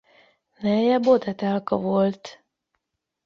[0.59, 2.43] Neje Bod Etelka volt.